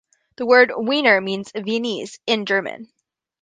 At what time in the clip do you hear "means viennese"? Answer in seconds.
1.21-2.17